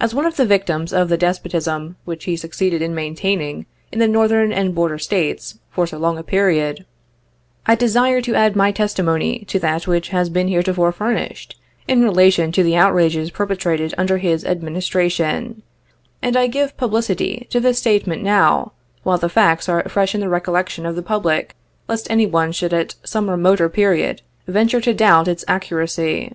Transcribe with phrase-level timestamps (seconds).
[0.00, 4.08] As one of the victims of the despotism, which he succeeded in maintaining, in the
[4.08, 6.84] Northern and Border States, for so long a period,
[7.64, 11.54] I desire to add ray testimony to that which has been heretofore furnished,
[11.86, 15.62] in relation to the outrages perpetrated under his Administration;
[16.20, 18.72] and I give publicity to this statement now,
[19.04, 21.54] while the facts are fresh in the recollection of the public,
[21.86, 26.32] lest any one should at some remoter period venture to doubt its accuracy.